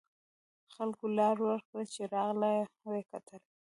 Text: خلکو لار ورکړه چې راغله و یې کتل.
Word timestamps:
خلکو 0.75 1.05
لار 1.17 1.37
ورکړه 1.47 1.81
چې 1.93 2.01
راغله 2.13 2.51
و 2.83 2.89
یې 2.97 3.03
کتل. 3.11 3.41